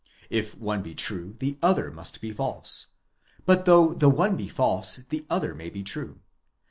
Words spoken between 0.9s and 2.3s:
true the other must